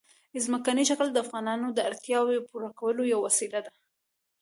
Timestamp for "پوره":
2.49-2.69